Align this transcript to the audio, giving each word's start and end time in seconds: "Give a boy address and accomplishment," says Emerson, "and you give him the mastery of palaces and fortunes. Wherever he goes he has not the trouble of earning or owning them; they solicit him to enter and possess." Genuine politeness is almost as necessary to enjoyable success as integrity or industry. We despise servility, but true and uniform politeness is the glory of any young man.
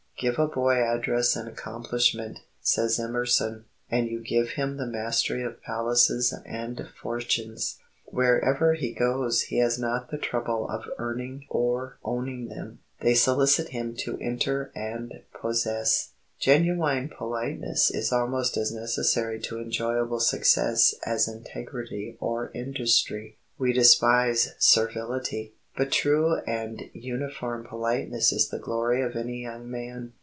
"Give 0.19 0.37
a 0.37 0.45
boy 0.45 0.75
address 0.75 1.35
and 1.35 1.49
accomplishment," 1.49 2.41
says 2.61 2.99
Emerson, 2.99 3.65
"and 3.89 4.07
you 4.07 4.19
give 4.19 4.49
him 4.49 4.77
the 4.77 4.85
mastery 4.85 5.41
of 5.41 5.63
palaces 5.63 6.31
and 6.45 6.87
fortunes. 7.01 7.79
Wherever 8.05 8.75
he 8.75 8.93
goes 8.93 9.41
he 9.41 9.57
has 9.57 9.79
not 9.79 10.11
the 10.11 10.19
trouble 10.19 10.69
of 10.69 10.83
earning 10.99 11.47
or 11.49 11.97
owning 12.03 12.49
them; 12.49 12.81
they 12.99 13.15
solicit 13.15 13.69
him 13.69 13.95
to 14.03 14.19
enter 14.19 14.71
and 14.75 15.23
possess." 15.33 16.11
Genuine 16.37 17.09
politeness 17.09 17.89
is 17.89 18.11
almost 18.13 18.57
as 18.57 18.71
necessary 18.71 19.39
to 19.39 19.57
enjoyable 19.59 20.19
success 20.19 20.93
as 21.03 21.27
integrity 21.27 22.15
or 22.19 22.51
industry. 22.53 23.39
We 23.57 23.73
despise 23.73 24.49
servility, 24.59 25.55
but 25.77 25.89
true 25.89 26.35
and 26.45 26.81
uniform 26.91 27.63
politeness 27.63 28.33
is 28.33 28.49
the 28.49 28.59
glory 28.59 29.01
of 29.01 29.15
any 29.15 29.41
young 29.41 29.71
man. 29.71 30.11